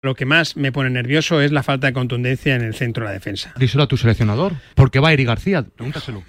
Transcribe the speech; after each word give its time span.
Lo 0.00 0.14
que 0.14 0.26
más 0.26 0.56
me 0.56 0.70
pone 0.70 0.90
nervioso 0.90 1.40
es 1.40 1.50
la 1.50 1.64
falta 1.64 1.88
de 1.88 1.92
contundencia 1.92 2.54
en 2.54 2.62
el 2.62 2.72
centro 2.72 3.02
de 3.02 3.08
la 3.08 3.14
defensa. 3.14 3.52
Díselo 3.58 3.82
a 3.82 3.88
tu 3.88 3.96
seleccionador. 3.96 4.52
¿Por 4.76 4.92
qué 4.92 5.00
va 5.00 5.12
Eri 5.12 5.24
García? 5.24 5.64
Pregúntaselo. 5.64 6.22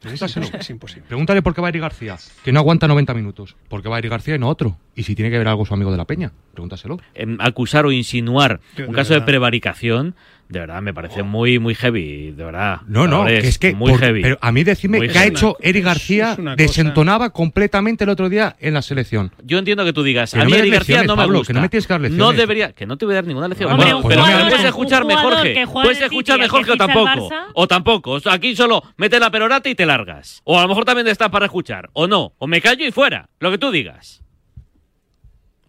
Pregúntaselo. 0.00 0.46
Es 0.58 0.70
imposible. 0.70 1.04
Pregúntale 1.08 1.42
por 1.42 1.54
qué 1.54 1.60
va 1.60 1.68
Eri 1.68 1.78
García. 1.78 2.16
Que 2.42 2.52
no 2.52 2.60
aguanta 2.60 2.88
90 2.88 3.12
minutos. 3.12 3.54
¿Por 3.68 3.82
qué 3.82 3.90
va 3.90 3.98
Eri 3.98 4.08
García 4.08 4.36
y 4.36 4.38
no 4.38 4.48
otro? 4.48 4.78
Y 4.94 5.02
si 5.02 5.14
tiene 5.14 5.30
que 5.30 5.36
ver 5.36 5.46
algo 5.46 5.66
su 5.66 5.74
amigo 5.74 5.90
de 5.90 5.98
la 5.98 6.06
Peña. 6.06 6.32
Pregúntaselo. 6.54 7.00
Em, 7.12 7.36
acusar 7.38 7.84
o 7.84 7.92
insinuar 7.92 8.60
Yo, 8.78 8.88
un 8.88 8.94
caso 8.94 9.12
de 9.12 9.20
prevaricación, 9.20 10.14
de 10.48 10.60
verdad, 10.60 10.82
me 10.82 10.92
parece 10.92 11.22
muy, 11.22 11.58
muy 11.58 11.74
heavy, 11.74 12.32
de 12.32 12.44
verdad. 12.44 12.80
No, 12.86 13.06
no, 13.06 13.24
que 13.24 13.38
es 13.38 13.58
que. 13.58 13.74
Muy 13.74 13.92
por- 13.92 14.00
heavy. 14.00 14.20
Pero 14.20 14.38
a 14.40 14.52
mí 14.52 14.64
decirme 14.64 14.98
Muy 14.98 15.08
que 15.08 15.16
ha 15.16 15.22
heavy. 15.22 15.34
hecho 15.34 15.56
Eri 15.62 15.78
es- 15.78 15.84
García 15.86 16.36
desentonaba 16.58 17.30
completamente 17.30 18.04
el 18.04 18.10
otro 18.10 18.28
día 18.28 18.54
en 18.60 18.74
la 18.74 18.82
selección. 18.82 19.32
Yo 19.42 19.56
entiendo 19.58 19.82
que 19.86 19.94
tú 19.94 20.02
digas, 20.02 20.32
Que 20.32 20.40
a 20.40 20.44
no 20.44 20.46
mí 20.46 20.52
me 20.52 20.58
Eri 20.58 20.68
des 20.70 20.78
García 20.80 21.02
no 21.04 21.16
me 21.16 21.22
Pablo, 21.22 21.38
gusta. 21.38 21.52
que 21.52 21.54
no 21.54 21.62
me 21.62 21.68
tienes 21.70 21.86
que 21.86 21.92
dar 21.94 22.10
No 22.10 22.32
debería, 22.32 22.72
que 22.74 22.84
no 22.84 22.98
te 22.98 23.06
voy 23.06 23.14
a 23.14 23.16
dar 23.16 23.26
ninguna 23.26 23.48
lección. 23.48 23.74
Bueno, 23.76 23.98
un 24.00 24.08
pero 24.08 24.22
jugador- 24.24 24.48
puedes 24.50 24.64
escucharme, 24.66 25.16
Jorge. 25.16 25.66
Puedes 25.72 26.00
escucharme, 26.02 26.48
Jorge, 26.48 26.72
o 26.72 26.76
tampoco. 26.76 27.28
O 27.54 27.66
tampoco. 27.66 28.10
O 28.10 28.20
sea, 28.20 28.34
aquí 28.34 28.54
solo 28.54 28.82
metes 28.98 29.20
la 29.20 29.30
perorata 29.30 29.70
y 29.70 29.74
te 29.74 29.86
largas. 29.86 30.42
O 30.44 30.58
a 30.58 30.62
lo 30.62 30.68
mejor 30.68 30.84
también 30.84 31.08
estás 31.08 31.30
para 31.30 31.46
escuchar. 31.46 31.88
O 31.94 32.06
no. 32.06 32.34
O 32.36 32.46
me 32.46 32.60
callo 32.60 32.86
y 32.86 32.92
fuera. 32.92 33.28
Lo 33.40 33.50
que 33.50 33.56
tú 33.58 33.70
digas. 33.70 34.22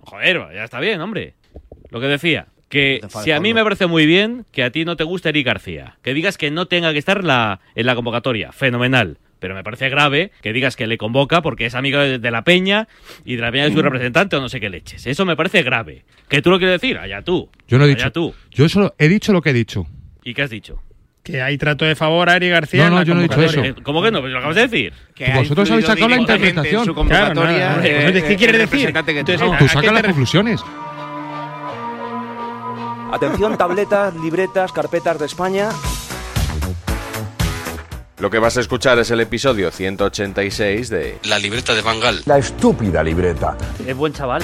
Joder, 0.06 0.42
ya 0.54 0.66
está 0.66 0.80
bien, 0.82 1.00
hombre. 1.00 1.36
Lo 1.90 2.00
que 2.02 2.08
decía. 2.08 2.48
Que 2.74 3.02
si 3.24 3.32
a 3.32 3.40
mí 3.40 3.54
me 3.54 3.64
parece 3.64 3.86
muy 3.88 4.06
bien 4.06 4.46
que 4.52 4.64
a 4.64 4.72
ti 4.72 4.84
no 4.86 4.96
te 4.96 5.04
guste 5.04 5.30
Eric 5.30 5.46
García, 5.46 5.98
que 6.02 6.14
digas 6.14 6.38
que 6.38 6.50
no 6.52 6.66
tenga 6.66 6.92
que 6.92 6.98
estar 7.00 7.20
en 7.20 7.28
la, 7.28 7.60
en 7.76 7.86
la 7.86 7.94
convocatoria, 7.96 8.52
fenomenal. 8.52 9.18
Pero 9.40 9.54
me 9.56 9.64
parece 9.64 9.90
grave 9.90 10.32
que 10.42 10.54
digas 10.54 10.76
que 10.76 10.88
le 10.88 10.98
convoca 10.98 11.42
porque 11.42 11.66
es 11.66 11.76
amigo 11.76 12.00
de, 12.00 12.18
de 12.18 12.32
la 12.32 12.44
Peña 12.44 12.88
y 13.26 13.36
de 13.36 13.42
la 13.42 13.52
Peña 13.52 13.66
es 13.66 13.74
su 13.74 13.82
representante 13.82 14.38
o 14.38 14.42
no 14.42 14.48
sé 14.50 14.60
qué 14.62 14.70
leches. 14.70 15.06
Eso 15.06 15.26
me 15.26 15.36
parece 15.36 15.64
grave. 15.64 16.06
¿Que 16.30 16.42
tú 16.42 16.50
lo 16.50 16.58
quieres 16.58 16.80
decir? 16.82 16.98
Allá 16.98 17.22
tú. 17.22 17.50
Yo 17.68 17.78
no 17.78 17.84
he 17.84 17.88
Allá 17.90 17.96
dicho. 18.06 18.12
tú. 18.12 18.34
Yo 18.52 18.68
solo 18.70 18.96
he 18.98 19.08
dicho 19.10 19.34
lo 19.34 19.42
que 19.42 19.50
he 19.50 19.54
dicho. 19.54 19.86
¿Y 20.24 20.34
qué 20.34 20.44
has 20.44 20.50
dicho? 20.50 20.82
Que 21.24 21.42
hay 21.42 21.58
trato 21.58 21.84
de 21.86 21.96
favor 21.96 22.30
a 22.30 22.38
Eri 22.38 22.50
García. 22.50 22.82
No, 22.82 22.88
en 22.88 22.94
no, 22.94 23.00
la 23.00 23.04
yo 23.06 23.14
no 23.14 23.20
he 23.20 23.24
dicho 23.24 23.36
convocatoria. 23.36 23.72
eso. 23.72 23.84
¿Cómo 23.84 24.02
que 24.02 24.12
no? 24.12 24.22
Pues 24.22 24.32
lo 24.32 24.38
acabas 24.40 24.56
de 24.56 24.62
decir. 24.68 24.94
que 25.14 25.26
ha 25.26 25.38
Vosotros 25.38 25.70
habéis 25.72 25.86
sacado 25.88 26.10
la 26.10 26.18
interpretación. 26.18 26.80
En 26.82 26.86
su 26.86 26.94
Claro, 27.06 27.42
hombre, 27.42 27.58
eh, 28.18 28.24
¿qué 28.26 28.32
el 28.34 28.38
quiere 28.38 28.58
decir? 28.58 28.94
Entonces. 28.96 29.40
Tú 29.40 29.52
¿a 29.54 29.58
qué 29.58 29.68
saca 29.68 29.82
te 29.82 29.88
las 29.88 30.02
re- 30.02 30.08
conclusiones. 30.08 30.64
Atención, 33.14 33.56
tabletas, 33.60 34.16
libretas, 34.16 34.72
carpetas 34.72 35.20
de 35.20 35.28
España. 35.28 35.70
Lo 38.18 38.32
que 38.32 38.40
vas 38.40 38.58
a 38.58 38.62
escuchar 38.62 38.98
es 38.98 39.12
el 39.12 39.20
episodio 39.20 39.70
186 39.70 40.90
de 40.90 41.20
La 41.26 41.38
libreta 41.38 41.76
de 41.76 41.84
Bangal. 41.84 42.24
La 42.26 42.40
estúpida 42.40 43.04
libreta. 43.04 43.56
Es 43.86 43.96
buen 43.96 44.14
chaval. 44.14 44.42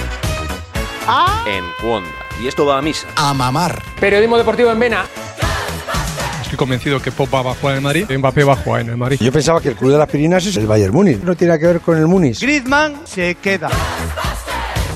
En 1.48 1.64
Cuonda. 1.82 2.08
Y 2.40 2.46
esto 2.46 2.64
va 2.64 2.78
a 2.78 2.82
misa. 2.82 3.08
A 3.16 3.34
mamar. 3.34 3.82
Periodismo 3.98 4.38
deportivo 4.38 4.70
en 4.70 4.78
Vena. 4.78 5.04
Estoy 6.42 6.56
convencido 6.56 7.02
que 7.02 7.10
Pop 7.10 7.34
va 7.34 7.50
a 7.50 7.54
jugar 7.54 7.72
en 7.72 7.78
el 7.78 7.82
Madrid, 7.82 8.06
Mbappé 8.08 8.44
va 8.44 8.52
a 8.52 8.56
jugar 8.56 8.82
en 8.82 8.90
el 8.90 8.96
Madrid. 8.96 9.18
Yo 9.20 9.32
pensaba 9.32 9.60
que 9.60 9.70
el 9.70 9.74
club 9.74 9.90
de 9.90 9.98
las 9.98 10.08
Pirinas 10.08 10.46
es 10.46 10.56
el 10.56 10.68
Bayern 10.68 10.94
Múnich. 10.94 11.20
No 11.24 11.34
tiene 11.34 11.48
nada 11.48 11.58
que 11.58 11.66
ver 11.66 11.80
con 11.80 11.98
el 11.98 12.06
Múnich. 12.06 12.40
Griezmann 12.40 13.00
se 13.04 13.34
queda. 13.34 13.68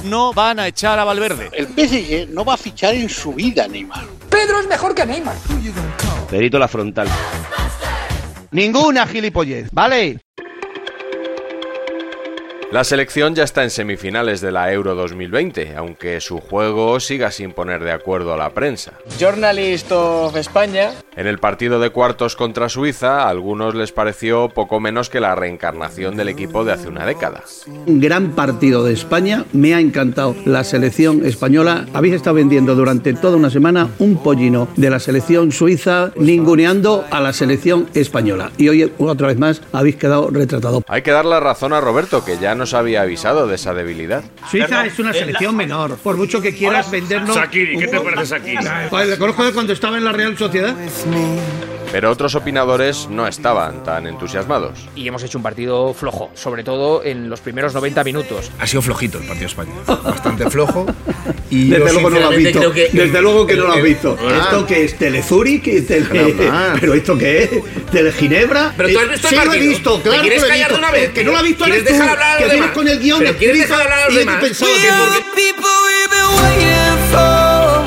No 0.05 0.35
van 0.35 0.61
a 0.61 0.67
echar 0.67 0.99
a 0.99 1.05
Valverde. 1.05 1.49
El 1.53 1.67
PSG 1.67 2.29
no 2.29 2.45
va 2.45 2.55
a 2.55 2.57
fichar 2.59 2.95
en 2.95 3.09
su 3.09 3.33
vida, 3.33 3.67
Neymar. 3.67 4.05
Pedro 4.29 4.61
es 4.61 4.69
mejor 4.69 4.95
que 4.95 5.07
Neymar. 5.07 5.35
Perito 6.31 6.59
la 6.59 6.69
frontal. 6.69 7.09
Ninguna 8.51 9.07
gilipollez, 9.07 9.69
¿vale? 9.73 10.21
La 12.75 12.83
selección 12.83 13.37
ya 13.37 13.45
está 13.45 13.63
en 13.63 13.71
semifinales 13.71 14.41
de 14.41 14.51
la 14.51 14.73
Euro 14.73 14.97
2020, 14.97 15.77
aunque 15.77 16.21
su 16.21 16.41
juego 16.41 16.99
siga 16.99 17.31
sin 17.31 17.53
poner 17.53 17.85
de 17.85 17.93
acuerdo 17.93 18.35
a 18.35 18.37
la 18.37 18.51
prensa. 18.51 18.95
Journalist 19.17 19.93
of 19.93 20.35
España. 20.35 20.91
En 21.15 21.29
el 21.29 21.39
partido 21.39 21.79
de 21.79 21.91
cuartos 21.91 22.35
contra 22.35 22.69
Suiza, 22.69 23.23
a 23.23 23.29
algunos 23.29 23.77
les 23.77 23.93
pareció 23.93 24.49
poco 24.49 24.81
menos 24.81 25.09
que 25.09 25.21
la 25.21 25.37
reencarnación 25.37 26.17
del 26.17 26.29
equipo 26.29 26.65
de 26.65 26.73
hace 26.73 26.89
una 26.89 27.07
década. 27.07 27.45
Un 27.87 28.01
gran 28.01 28.33
partido 28.33 28.83
de 28.83 28.93
España, 28.93 29.45
me 29.53 29.73
ha 29.73 29.79
encantado 29.79 30.35
la 30.45 30.65
selección 30.65 31.25
española. 31.25 31.87
Habéis 31.95 32.15
estado 32.15 32.35
vendiendo 32.35 32.75
durante 32.75 33.15
toda 33.15 33.37
una 33.37 33.51
semana 33.51 33.89
un 34.01 34.17
pollino 34.17 34.67
de 34.75 34.91
la 34.91 34.99
selección 34.99 35.53
suiza, 35.53 36.11
ninguneando 36.17 37.05
a 37.13 37.21
la 37.21 37.33
selección 37.33 37.87
española. 37.95 38.51
Y 38.59 38.69
hoy, 38.69 38.93
otra 38.99 39.29
vez 39.29 39.39
más, 39.39 39.63
habéis 39.71 39.95
quedado 39.95 40.29
retratados. 40.31 40.83
Hay 40.89 41.03
que 41.03 41.13
dar 41.13 41.25
la 41.25 41.39
razón 41.39 41.73
a 41.73 41.81
Roberto, 41.81 42.25
que 42.25 42.37
ya 42.39 42.57
nos 42.65 42.73
había 42.73 43.03
avisado 43.03 43.47
de 43.47 43.57
esa 43.57 43.75
debilidad. 43.75 44.25
Suiza 44.51 44.87
es 44.87 44.99
una 44.99 45.13
selección 45.13 45.55
menor, 45.55 45.99
por 45.99 46.17
mucho 46.17 46.41
que 46.41 46.55
quieras 46.55 46.91
vendernos. 46.91 47.37
Shakiri, 47.37 47.77
¿qué 47.77 47.89
te 47.89 48.01
parece 48.01 48.25
Shakiri? 48.25 48.67
Joder, 48.89 49.07
le 49.09 49.19
conozco 49.19 49.45
de 49.45 49.53
cuando 49.53 49.75
estaba 49.75 49.99
en 49.99 50.05
la 50.05 50.13
Real 50.13 50.39
Sociedad. 50.39 50.75
Pero 51.95 52.11
otros 52.11 52.35
opinadores 52.35 53.07
no 53.09 53.25
estaban 53.29 53.85
tan 53.85 54.09
entusiasmados. 54.09 54.89
Y 54.97 55.07
hemos 55.07 55.23
hecho 55.23 55.39
un 55.39 55.45
partido 55.45 55.95
flojo, 55.95 56.29
sobre 56.35 56.65
todo 56.65 57.05
en 57.05 57.31
los 57.31 57.39
primeros 57.39 57.73
90 57.73 58.03
minutos. 58.03 58.51
Ha 58.59 58.67
sido 58.67 58.83
flojito 58.83 59.19
el 59.19 59.25
partido 59.29 59.43
de 59.43 59.47
España. 59.47 59.73
Bastante 60.03 60.51
flojo. 60.51 60.87
Y 61.51 61.69
Desde 61.69 61.93
luego 61.93 62.11
no 62.11 62.19
lo 62.19 62.29
has 62.31 62.37
visto. 62.37 62.73
que- 62.73 62.89
Desde 62.93 63.23
luego 63.23 63.47
que 63.47 63.55
no 63.55 63.67
lo 63.69 63.75
has 63.75 63.83
visto. 63.83 64.17
Ah. 64.21 64.41
¿Esto 64.43 64.67
qué 64.67 64.85
es? 64.85 64.99
¿Telezuri? 64.99 65.61
¿Qué 65.61 65.79
es 65.79 65.87
tele... 65.87 66.09
¿Pero 66.81 66.95
esto 66.95 67.17
qué 67.17 67.45
es? 67.45 67.51
¿Teleginebra? 67.93 68.73
Pero 68.77 68.89
tú 68.89 68.99
has 68.99 69.05
Eh, 69.05 69.09
visto 69.13 69.29
sí 69.29 69.35
el 69.37 69.39
lo 69.39 69.45
he 69.45 69.49
partido. 69.51 69.71
visto, 69.71 69.95
¿Te 69.99 70.03
claro 70.03 70.23
quieres 70.23 70.43
que 70.43 70.49
lo 70.49 70.55
he 70.55 70.59
callar 70.59 70.69
de 70.71 70.75
visto. 70.75 70.79
una 70.89 70.91
vez? 70.91 71.05
El 71.05 71.13
que 71.13 71.25
no 71.25 71.31
lo 71.33 71.39
ha 71.39 71.43
visto 71.43 71.65
¿Quieres 71.65 71.83
eres 71.83 71.93
tú, 71.93 71.99
dejar 72.03 72.11
hablar 72.11 72.29
a 72.29 72.33
los 72.33 72.39
que 72.39 72.45
vienes 72.45 72.61
demás? 72.61 72.75
con 72.77 72.89
el 72.89 72.99
guion 72.99 73.19
¿Pero 73.21 73.37
quieres 73.39 73.59
dejar 73.61 73.83
hablar 73.83 73.99
a 74.01 74.05
los 74.07 74.15
y 74.15 74.19
demás? 74.19 74.43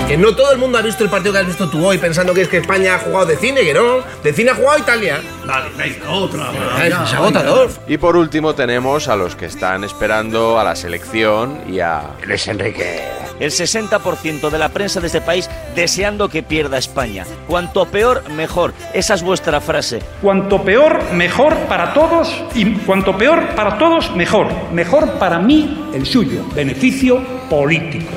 Que 0.08 0.18
no 0.18 0.34
todo 0.34 0.54
el 0.54 0.58
mundo 0.58 0.78
ha 0.78 0.82
visto 0.82 1.04
el 1.04 1.10
partido 1.10 1.34
que 1.34 1.40
has 1.40 1.48
visto 1.48 1.70
tú 1.70 1.86
hoy 1.86 1.98
pensando 1.98 2.34
que 2.34 2.42
es 2.42 2.48
que 2.48 2.58
España 2.58 2.96
ha 2.96 3.00
jugado 3.00 3.26
de 3.26 3.36
cine, 3.36 3.62
que 3.62 3.74
no. 3.74 4.00
De 4.24 4.32
cine 4.32 4.52
ha 4.52 4.56
jugado 4.56 4.80
Italia. 4.80 5.22
Vale, 5.46 5.70
venga, 5.78 6.10
otra. 6.12 6.52
Es 6.86 7.14
agotador. 7.14 7.70
Y 7.88 7.98
por 7.98 8.16
último 8.16 8.56
tenemos 8.56 9.10
a 9.10 9.18
los 9.18 9.36
que 9.36 9.48
están 9.48 9.84
esperando 9.84 10.58
a 10.58 10.64
la 10.64 10.76
selección 10.78 11.60
y 11.68 11.82
a... 11.82 12.04
Luis 12.26 12.48
Enrique. 12.48 13.02
El 13.42 13.52
60% 13.52 14.50
de 14.50 14.58
la 14.58 14.70
prensa 14.70 15.02
de 15.02 15.08
este 15.08 15.20
país 15.20 15.50
deseando 15.76 16.30
que 16.30 16.42
pierda 16.42 16.78
España. 16.78 17.26
Cuanto 17.46 17.86
peor, 17.86 18.30
mejor. 18.30 18.74
Esa 18.94 19.14
es 19.14 19.22
vuestra 19.22 19.60
frase. 19.60 20.00
Cuanto 20.22 20.64
peor, 20.64 21.04
mejor 21.12 21.54
para 21.68 21.94
todos 21.94 22.34
y 22.56 22.76
cuanto 22.78 23.18
peor 23.18 23.56
para 23.56 23.78
todos, 23.78 24.16
mejor. 24.16 24.48
Mejor 24.72 25.20
para 25.20 25.38
mí, 25.38 25.90
el 25.94 26.06
suyo. 26.06 26.46
Beneficio 26.56 27.22
político. 27.50 28.08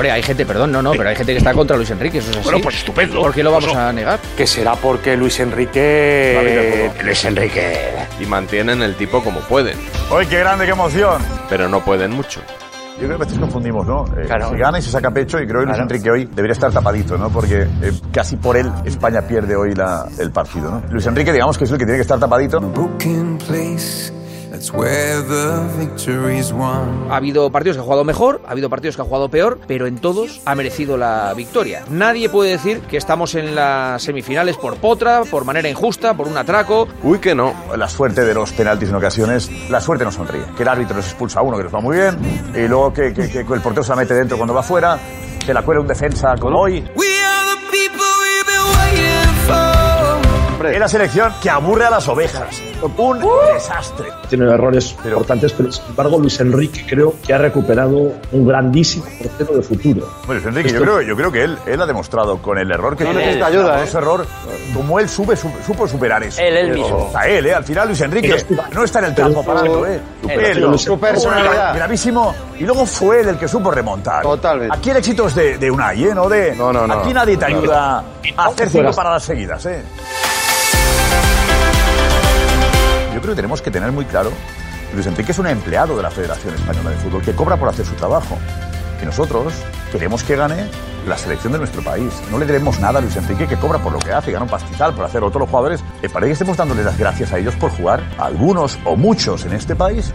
Hombre, 0.00 0.12
hay 0.12 0.22
gente, 0.22 0.46
perdón, 0.46 0.72
no, 0.72 0.80
no, 0.80 0.92
pero 0.92 1.10
hay 1.10 1.14
gente 1.14 1.32
que 1.32 1.38
está 1.38 1.52
contra 1.52 1.76
Luis 1.76 1.90
Enrique, 1.90 2.16
eso 2.18 2.30
es 2.30 2.38
así. 2.38 2.44
Bueno, 2.44 2.60
pues 2.62 2.76
estupendo. 2.76 3.20
¿Por 3.20 3.34
qué 3.34 3.42
lo 3.42 3.52
vamos 3.52 3.76
a 3.76 3.92
negar? 3.92 4.18
Que 4.34 4.46
será 4.46 4.74
porque 4.74 5.14
Luis 5.14 5.38
Enrique... 5.40 6.90
Luis 7.04 7.22
Enrique. 7.26 7.76
y 8.18 8.24
mantienen 8.24 8.80
el 8.80 8.94
tipo 8.96 9.22
como 9.22 9.40
pueden, 9.40 9.76
¡Ay, 10.10 10.24
qué 10.26 10.38
grande, 10.38 10.64
qué 10.64 10.70
emoción! 10.70 11.20
pero 11.50 11.68
no 11.68 11.84
pueden 11.84 12.12
mucho. 12.12 12.40
Yo 12.98 13.06
creo 13.06 13.18
que 13.18 13.24
a 13.24 13.26
veces 13.26 13.38
confundimos, 13.38 13.86
¿no? 13.86 14.06
Eh, 14.16 14.24
Claro. 14.26 14.48
Se 14.48 14.56
gana 14.56 14.78
y 14.78 14.82
se 14.82 14.90
saca 14.90 15.10
pecho 15.10 15.38
y 15.38 15.46
creo 15.46 15.60
que 15.60 15.66
Luis 15.66 15.78
Enrique 15.78 16.10
hoy 16.10 16.24
debería 16.24 16.52
estar 16.52 16.72
tapadito, 16.72 17.18
¿no? 17.18 17.28
Porque 17.28 17.62
eh, 17.82 17.92
casi 18.10 18.36
por 18.36 18.56
él 18.56 18.72
España 18.86 19.20
pierde 19.20 19.54
hoy 19.54 19.74
la, 19.74 20.06
el 20.18 20.30
partido, 20.30 20.70
¿no? 20.70 20.82
Luis 20.90 21.06
Enrique, 21.06 21.30
digamos 21.30 21.58
que 21.58 21.64
es 21.64 21.70
el 21.70 21.76
que 21.76 21.84
tiene 21.84 21.98
que 21.98 22.02
estar 22.02 22.18
tapadito. 22.18 22.58
Ha 27.10 27.16
habido 27.16 27.50
partidos 27.50 27.76
que 27.76 27.80
ha 27.80 27.84
jugado 27.84 28.04
mejor, 28.04 28.42
ha 28.46 28.50
habido 28.52 28.68
partidos 28.68 28.96
que 28.96 29.02
ha 29.02 29.04
jugado 29.04 29.28
peor, 29.28 29.58
pero 29.66 29.86
en 29.86 29.98
todos 29.98 30.40
ha 30.44 30.54
merecido 30.54 30.96
la 30.96 31.32
victoria. 31.34 31.82
Nadie 31.90 32.28
puede 32.28 32.50
decir 32.50 32.80
que 32.82 32.96
estamos 32.96 33.34
en 33.34 33.54
las 33.54 34.02
semifinales 34.02 34.56
por 34.56 34.76
potra, 34.76 35.22
por 35.30 35.44
manera 35.44 35.68
injusta, 35.68 36.14
por 36.14 36.28
un 36.28 36.36
atraco. 36.36 36.86
Uy, 37.02 37.18
que 37.18 37.34
no. 37.34 37.54
La 37.76 37.88
suerte 37.88 38.24
de 38.24 38.34
los 38.34 38.52
penaltis 38.52 38.88
en 38.90 38.94
ocasiones, 38.96 39.50
la 39.70 39.80
suerte 39.80 40.04
no 40.04 40.12
sonríe. 40.12 40.42
Que 40.56 40.62
el 40.62 40.68
árbitro 40.68 40.96
les 40.96 41.06
expulsa 41.06 41.40
a 41.40 41.42
uno 41.42 41.56
que 41.56 41.64
les 41.64 41.74
va 41.74 41.80
muy 41.80 41.96
bien, 41.96 42.18
y 42.54 42.68
luego 42.68 42.92
que, 42.92 43.12
que- 43.14 43.28
que 43.28 43.38
el 43.40 43.60
portero 43.60 43.82
se 43.82 43.90
la 43.90 43.96
mete 43.96 44.14
dentro 44.14 44.36
cuando 44.36 44.52
va 44.54 44.62
fuera, 44.62 44.98
que 45.44 45.54
la 45.54 45.62
cuela 45.62 45.80
un 45.80 45.86
defensa 45.86 46.34
como 46.38 46.60
hoy. 46.60 46.84
Es 50.68 50.78
la 50.78 50.88
selección 50.88 51.32
que 51.42 51.48
aburre 51.50 51.86
a 51.86 51.90
las 51.90 52.06
ovejas. 52.08 52.60
Un 52.96 53.20
desastre. 53.54 54.08
Tiene 54.28 54.44
errores 54.52 54.94
importantes, 55.04 55.52
pero 55.52 55.70
sin 55.72 55.84
embargo 55.86 56.18
Luis 56.18 56.38
Enrique 56.40 56.84
creo 56.88 57.14
que 57.26 57.32
ha 57.34 57.38
recuperado 57.38 58.12
un 58.32 58.46
grandísimo 58.46 59.04
portero 59.22 59.54
de 59.56 59.62
futuro. 59.62 60.08
Bueno, 60.26 60.40
Luis 60.40 60.46
Enrique, 60.46 60.68
yo 60.70 60.74
Esto- 60.76 60.84
creo, 60.84 61.02
yo 61.02 61.16
creo 61.16 61.32
que 61.32 61.44
él, 61.44 61.58
él 61.66 61.80
ha 61.80 61.86
demostrado 61.86 62.38
con 62.42 62.58
el 62.58 62.70
error 62.70 62.96
que 62.96 63.04
No 63.04 63.10
tiene, 63.10 63.24
necesita 63.26 63.46
ayuda, 63.46 63.70
con 63.72 63.80
¿eh? 63.80 63.84
ese 63.84 63.98
error, 63.98 64.26
como 64.74 64.98
él 65.00 65.08
sube, 65.08 65.36
su- 65.36 65.50
supo 65.66 65.86
superar 65.88 66.22
eso. 66.22 66.40
Él, 66.40 66.56
él 66.56 66.72
mismo. 66.72 67.10
A 67.14 67.26
él, 67.26 67.46
¿eh? 67.46 67.54
Al 67.54 67.64
final 67.64 67.88
Luis 67.88 68.00
Enrique 68.00 68.36
no 68.72 68.84
está 68.84 68.98
en 69.00 69.04
el 69.06 69.14
campo 69.14 69.42
Pero- 69.42 69.54
parando, 69.54 69.86
¿eh? 69.86 70.00
Él, 70.28 70.40
Él, 70.40 70.62
su 70.72 70.78
su 70.78 71.00
personalidad. 71.00 71.74
Gravísimo. 71.74 72.34
Y 72.58 72.64
luego 72.64 72.84
fue 72.86 73.20
él 73.20 73.28
el 73.30 73.38
que 73.38 73.48
supo 73.48 73.70
remontar. 73.70 74.22
Totalmente. 74.22 74.74
Aquí 74.76 74.90
el 74.90 74.98
éxito 74.98 75.26
es 75.26 75.34
de, 75.34 75.58
de 75.58 75.70
Unai, 75.70 76.04
¿eh? 76.04 76.14
No 76.14 76.28
de... 76.28 76.54
no, 76.54 76.72
no. 76.72 76.92
Aquí 76.94 77.12
nadie 77.12 77.36
te 77.36 77.48
No. 77.48 77.58
ayuda 77.58 78.04
a 78.36 78.44
hacer 78.46 78.68
cinco 78.68 78.92
paradas 78.92 79.22
seguidas, 79.24 79.64
¿eh? 79.66 79.82
Creo 83.30 83.36
tenemos 83.36 83.62
que 83.62 83.70
tener 83.70 83.92
muy 83.92 84.04
claro 84.06 84.30
que 84.88 84.94
Luis 84.94 85.06
Enrique 85.06 85.30
es 85.30 85.38
un 85.38 85.46
empleado 85.46 85.96
de 85.96 86.02
la 86.02 86.10
Federación 86.10 86.52
Española 86.54 86.90
de 86.90 86.96
Fútbol 86.96 87.22
que 87.22 87.32
cobra 87.32 87.56
por 87.56 87.68
hacer 87.68 87.86
su 87.86 87.94
trabajo. 87.94 88.36
Y 89.00 89.06
nosotros 89.06 89.54
queremos 89.92 90.24
que 90.24 90.34
gane 90.34 90.66
la 91.06 91.16
selección 91.16 91.52
de 91.52 91.58
nuestro 91.60 91.80
país. 91.82 92.12
No 92.30 92.38
le 92.38 92.46
debemos 92.46 92.80
nada 92.80 92.98
a 92.98 93.02
Luis 93.02 93.16
Enrique 93.16 93.46
que 93.46 93.56
cobra 93.56 93.78
por 93.78 93.92
lo 93.92 93.98
que 94.00 94.12
hace, 94.12 94.32
gana 94.32 94.44
un 94.44 94.50
pastizal 94.50 94.94
por 94.94 95.04
hacer. 95.04 95.22
Otros 95.22 95.48
jugadores, 95.48 95.82
eh, 96.02 96.08
para 96.08 96.26
que 96.26 96.32
estemos 96.32 96.56
dándole 96.56 96.82
las 96.82 96.98
gracias 96.98 97.32
a 97.32 97.38
ellos 97.38 97.54
por 97.54 97.70
jugar. 97.70 98.02
Algunos 98.18 98.78
o 98.84 98.96
muchos 98.96 99.44
en 99.44 99.52
este 99.52 99.76
país 99.76 100.12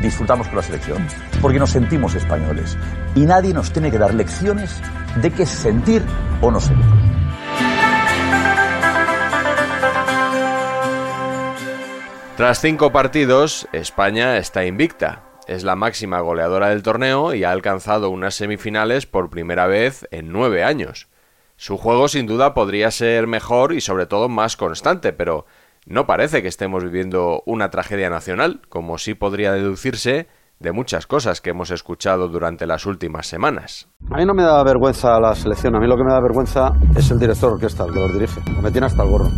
disfrutamos 0.00 0.46
con 0.48 0.56
la 0.56 0.62
selección 0.62 1.06
porque 1.42 1.58
nos 1.58 1.70
sentimos 1.70 2.14
españoles. 2.14 2.78
Y 3.14 3.26
nadie 3.26 3.52
nos 3.52 3.72
tiene 3.72 3.90
que 3.90 3.98
dar 3.98 4.14
lecciones 4.14 4.80
de 5.20 5.30
qué 5.30 5.44
sentir 5.44 6.02
o 6.40 6.50
no 6.50 6.60
sentir. 6.60 7.23
Tras 12.36 12.60
cinco 12.60 12.90
partidos, 12.90 13.68
España 13.72 14.38
está 14.38 14.64
invicta. 14.64 15.22
Es 15.46 15.62
la 15.62 15.76
máxima 15.76 16.18
goleadora 16.18 16.70
del 16.70 16.82
torneo 16.82 17.32
y 17.32 17.44
ha 17.44 17.52
alcanzado 17.52 18.10
unas 18.10 18.34
semifinales 18.34 19.06
por 19.06 19.30
primera 19.30 19.68
vez 19.68 20.08
en 20.10 20.32
nueve 20.32 20.64
años. 20.64 21.06
Su 21.56 21.76
juego 21.76 22.08
sin 22.08 22.26
duda 22.26 22.52
podría 22.52 22.90
ser 22.90 23.28
mejor 23.28 23.72
y 23.72 23.80
sobre 23.80 24.06
todo 24.06 24.28
más 24.28 24.56
constante, 24.56 25.12
pero 25.12 25.46
no 25.86 26.06
parece 26.06 26.42
que 26.42 26.48
estemos 26.48 26.82
viviendo 26.82 27.44
una 27.46 27.70
tragedia 27.70 28.10
nacional, 28.10 28.62
como 28.68 28.98
sí 28.98 29.14
podría 29.14 29.52
deducirse 29.52 30.26
de 30.58 30.72
muchas 30.72 31.06
cosas 31.06 31.40
que 31.40 31.50
hemos 31.50 31.70
escuchado 31.70 32.26
durante 32.26 32.66
las 32.66 32.84
últimas 32.84 33.28
semanas. 33.28 33.86
A 34.10 34.16
mí 34.16 34.24
no 34.24 34.34
me 34.34 34.42
da 34.42 34.60
vergüenza 34.64 35.20
la 35.20 35.36
selección, 35.36 35.76
a 35.76 35.78
mí 35.78 35.86
lo 35.86 35.96
que 35.96 36.02
me 36.02 36.12
da 36.12 36.20
vergüenza 36.20 36.72
es 36.96 37.08
el 37.12 37.20
director 37.20 37.50
de 37.50 37.54
orquesta, 37.54 37.84
el 37.84 37.92
que 37.92 38.00
los 38.00 38.12
dirige. 38.12 38.40
Me 38.60 38.72
tiene 38.72 38.88
hasta 38.88 39.04
el 39.04 39.10
gorro. 39.10 39.28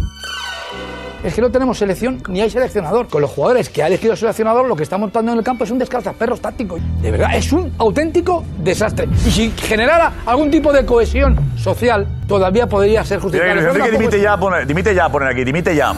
Es 1.27 1.35
que 1.35 1.41
no 1.41 1.51
tenemos 1.51 1.77
selección 1.77 2.23
ni 2.29 2.41
hay 2.41 2.49
seleccionador. 2.49 3.09
Con 3.09 3.21
los 3.21 3.33
jugadores 3.33 3.69
que 3.69 3.83
ha 3.83 3.89
elegido 3.89 4.13
el 4.13 4.17
seleccionador, 4.17 4.69
lo 4.69 4.77
que 4.77 4.85
está 4.85 4.97
montando 4.97 5.33
en 5.33 5.39
el 5.39 5.43
campo 5.43 5.65
es 5.65 5.73
un 5.73 5.79
descalzaperros 5.79 6.41
táctico. 6.41 6.79
De 7.03 7.11
verdad, 7.11 7.31
es 7.35 7.53
un 7.53 7.73
auténtico 7.79 8.45
desastre. 8.59 9.09
Y 9.27 9.31
si 9.33 9.51
generara 9.51 10.13
algún 10.25 10.53
tipo 10.53 10.73
de 10.73 10.87
cohesión 10.87 11.37
social, 11.57 12.07
todavía 12.29 12.69
podría 12.69 13.03
ser 13.03 13.19
Mira 13.19 13.23
justificable. 13.55 13.83
que 13.83 13.91
dimite 13.91 14.21
ya, 14.21 14.37
pone, 14.37 14.65
dimite 14.67 14.95
ya, 14.95 15.09
poner 15.09 15.31
aquí, 15.31 15.43
dimite 15.43 15.75
ya. 15.75 15.95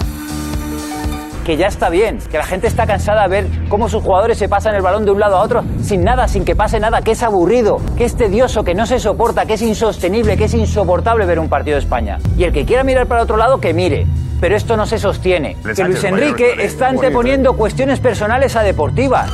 que 1.44 1.58
ya 1.58 1.66
está 1.66 1.90
bien, 1.90 2.18
que 2.30 2.38
la 2.38 2.44
gente 2.44 2.66
está 2.66 2.86
cansada 2.86 3.24
de 3.24 3.28
ver 3.28 3.46
cómo 3.68 3.90
sus 3.90 4.02
jugadores 4.02 4.38
se 4.38 4.48
pasan 4.48 4.74
el 4.76 4.82
balón 4.82 5.04
de 5.04 5.10
un 5.10 5.20
lado 5.20 5.36
a 5.36 5.42
otro 5.42 5.62
sin 5.82 6.04
nada, 6.04 6.26
sin 6.26 6.46
que 6.46 6.56
pase 6.56 6.80
nada, 6.80 7.02
que 7.02 7.10
es 7.10 7.22
aburrido, 7.22 7.82
que 7.98 8.06
es 8.06 8.16
tedioso, 8.16 8.64
que 8.64 8.74
no 8.74 8.86
se 8.86 8.98
soporta, 8.98 9.44
que 9.44 9.54
es 9.54 9.62
insostenible, 9.62 10.38
que 10.38 10.44
es 10.44 10.54
insoportable 10.54 11.26
ver 11.26 11.38
un 11.38 11.50
partido 11.50 11.76
de 11.76 11.82
España. 11.82 12.18
Y 12.38 12.44
el 12.44 12.52
que 12.52 12.64
quiera 12.64 12.82
mirar 12.82 13.06
para 13.06 13.22
otro 13.22 13.36
lado, 13.36 13.60
que 13.60 13.74
mire. 13.74 14.06
Pero 14.40 14.56
esto 14.56 14.76
no 14.76 14.86
se 14.86 14.98
sostiene. 14.98 15.56
Que 15.56 15.74
Sánchez 15.74 15.86
Luis 15.88 16.02
Mayor, 16.02 16.18
Enrique 16.18 16.50
vale, 16.50 16.64
está 16.64 16.88
anteponiendo 16.88 17.56
cuestiones 17.56 18.00
personales 18.00 18.54
a 18.56 18.62
deportivas. 18.62 19.30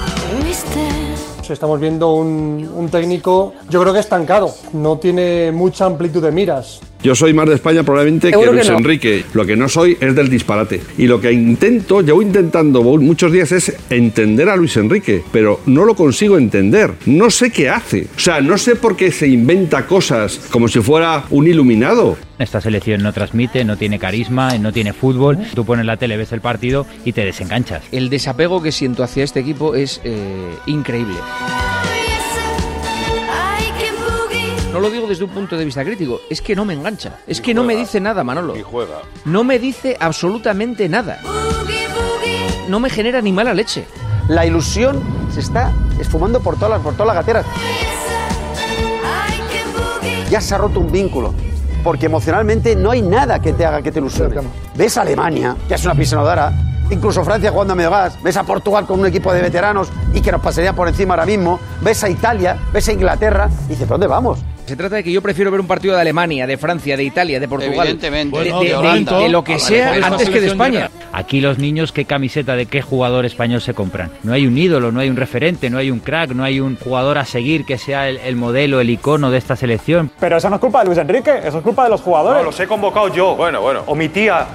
Estamos 1.49 1.79
viendo 1.79 2.15
un, 2.15 2.71
un 2.75 2.89
técnico, 2.89 3.53
yo 3.69 3.83
creo 3.83 3.93
que 3.93 4.01
estancado, 4.01 4.55
no 4.73 4.97
tiene 4.99 5.53
mucha 5.53 5.85
amplitud 5.85 6.23
de 6.23 6.33
miras. 6.33 6.81
Yo 7.05 7.15
soy 7.15 7.35
más 7.35 7.47
de 7.47 7.57
España 7.57 7.83
probablemente 7.83 8.29
que 8.29 8.33
Seguro 8.33 8.53
que 8.53 8.57
Luis 8.57 8.71
no. 8.71 8.79
Enrique. 8.79 9.25
Lo 9.35 9.45
que 9.45 9.57
no 9.57 9.69
soy 9.69 9.95
es 10.01 10.15
del 10.15 10.31
disparate. 10.31 10.81
Y 10.97 11.07
lo 11.07 11.21
que 11.21 11.31
intento, 11.31 12.01
llevo 12.01 12.23
intentando 12.23 12.83
muchos 12.83 13.31
días 13.31 13.53
es 13.53 13.77
entender 13.91 14.49
a 14.49 14.57
Luis 14.57 14.75
Enrique, 14.79 15.23
pero 15.31 15.61
no 15.67 15.85
lo 15.85 15.95
consigo 15.95 16.39
entender. 16.39 16.93
No 17.05 17.29
sé 17.29 17.51
qué 17.51 17.69
hace. 17.69 18.07
O 18.17 18.19
sea, 18.19 18.41
no 18.41 18.57
sé 18.57 18.77
por 18.77 18.97
qué 18.97 19.13
se 19.13 19.29
inventa 19.29 19.87
cosas 19.87 20.49
como 20.51 20.67
si 20.67 20.81
fuera 20.81 21.25
un 21.29 21.47
iluminado. 21.47 22.17
Esta 22.39 22.63
selección 22.63 23.03
no 23.03 23.13
transmite, 23.13 23.67
no 23.67 23.77
tiene 23.77 23.99
carisma, 23.99 24.57
no 24.57 24.73
tiene 24.73 24.95
fútbol. 24.95 25.39
Tú 25.55 25.67
pones 25.67 25.85
la 25.85 25.99
tele, 25.99 26.17
ves 26.17 26.33
el 26.33 26.41
partido 26.41 26.87
y 27.05 27.13
te 27.13 27.23
desenganchas. 27.23 27.83
El 27.93 28.09
desapego 28.09 28.63
que 28.63 28.73
siento 28.73 29.03
hacia 29.03 29.25
este 29.25 29.41
equipo 29.41 29.75
es 29.75 30.01
eh, 30.05 30.55
increíble. 30.65 31.17
No 34.75 34.81
lo 34.81 34.91
digo 34.91 35.07
desde 35.07 35.23
un 35.23 35.31
punto 35.31 35.57
de 35.57 35.65
vista 35.65 35.85
crítico, 35.85 36.21
es 36.29 36.43
que 36.43 36.57
no 36.57 36.65
me 36.65 36.75
engancha. 36.75 37.21
Es 37.29 37.41
que 37.41 37.55
no 37.55 37.63
me 37.63 37.77
dice 37.77 38.01
nada, 38.01 38.25
Manolo. 38.25 38.57
juega. 38.65 39.03
No 39.25 39.45
me 39.45 39.61
dice 39.61 39.97
absolutamente 40.01 40.89
nada. 40.89 41.21
No 42.67 42.81
me 42.81 42.91
genera 42.91 43.21
ni 43.21 43.31
mala 43.33 43.55
leche. 43.55 43.87
La 44.27 44.45
ilusión 44.45 45.01
se 45.33 45.39
está 45.39 45.73
esfumando 46.01 46.41
por 46.41 46.57
todas 46.57 46.71
las, 46.71 46.81
por 46.81 46.95
todas 46.95 47.07
las 47.07 47.25
gateras. 47.25 47.47
Ya 50.29 50.41
se 50.41 50.57
ha 50.57 50.59
roto 50.59 50.81
un 50.81 50.91
vínculo. 50.91 51.33
Porque 51.85 52.07
emocionalmente 52.07 52.75
no 52.75 52.91
hay 52.91 53.03
nada 53.03 53.41
que 53.41 53.53
te 53.53 53.65
haga 53.65 53.81
que 53.81 53.93
te 53.93 54.01
ilusione. 54.01 54.41
Ves 54.75 54.99
a 54.99 55.03
Alemania, 55.03 55.55
que 55.69 55.75
es 55.75 55.85
una 55.85 55.95
pisonadora, 55.95 56.53
incluso 56.91 57.25
Francia 57.25 57.51
jugando 57.51 57.73
a 57.73 57.77
medio 57.77 57.91
gas, 57.91 58.17
ves 58.23 58.37
a 58.37 58.45
Portugal 58.45 58.87
con 58.87 59.01
un 59.01 59.07
equipo 59.07 59.33
de 59.33 59.41
veteranos 59.43 59.89
y 60.13 60.21
que 60.21 60.31
nos 60.33 60.41
pasaría 60.41 60.73
por 60.73 60.89
encima 60.89 61.15
ahora 61.15 61.27
mismo, 61.27 61.59
ves 61.81 62.03
a 62.05 62.09
Italia, 62.09 62.57
ves 62.73 62.89
a 62.89 62.93
Inglaterra, 62.93 63.49
y 63.67 63.71
dices, 63.71 63.81
¿pero 63.87 63.95
dónde 63.95 64.07
vamos? 64.07 64.39
Se 64.67 64.77
trata 64.77 64.97
de 64.97 65.05
que 65.05 65.13
yo 65.13 65.21
prefiero 65.21 65.51
ver 65.51 65.61
un 65.61 65.67
partido 65.67 65.95
de 65.95 66.01
Alemania, 66.01 66.47
de 66.47 66.57
Francia, 66.57 66.97
de 66.97 67.05
Italia, 67.05 67.39
de 67.39 67.47
Portugal, 67.47 67.75
Evidentemente. 67.87 68.39
de, 68.39 68.45
Bueno, 68.51 68.61
de- 68.61 68.65
de 68.65 68.71
de- 68.71 68.77
Holanda. 68.77 69.19
de 69.19 69.29
lo 69.29 69.45
que 69.45 69.59
sea 69.59 69.93
antes 70.07 70.31
que 70.31 70.41
de 70.41 70.47
España. 70.47 70.91
Aquí 71.13 71.43
los 71.43 71.59
niños, 71.59 71.93
¿qué 71.93 72.07
camiseta 72.07 72.57
de 72.57 72.65
qué 72.65 72.81
jugador 72.81 73.27
español 73.27 73.61
se 73.61 73.75
compran? 73.75 74.11
No 74.23 74.33
hay 74.33 74.47
un 74.47 74.57
ídolo, 74.57 74.91
no 74.91 75.01
hay 75.01 75.11
un 75.11 75.17
referente, 75.17 75.69
no 75.69 75.77
hay 75.77 75.91
un 75.91 75.99
crack, 76.01 76.31
no 76.31 76.45
hay 76.45 76.61
un 76.61 76.77
jugador 76.79 77.19
a 77.19 77.27
seguir 77.27 77.67
que 77.67 77.77
sea 77.77 78.09
el, 78.09 78.17
el 78.17 78.37
modelo, 78.37 78.81
el 78.81 78.89
icono 78.89 79.31
de 79.31 79.37
esta 79.37 79.55
selección. 79.55 80.11
Pero 80.19 80.39
eso 80.39 80.49
no 80.49 80.57
es 80.57 80.61
culpa 80.61 80.79
de 80.81 80.87
Luis 80.87 80.99
Enrique, 80.99 81.41
eso 81.45 81.59
es 81.59 81.63
culpa 81.63 81.85
de 81.85 81.91
los 81.91 82.01
jugadores. 82.01 82.39
No, 82.41 82.47
los 82.47 82.59
he 82.59 82.67
convocado 82.67 83.09
yo. 83.09 83.37
Bueno, 83.37 83.61
bueno. 83.61 83.83
O 83.87 83.95
mi 83.95 84.09
tía. 84.09 84.47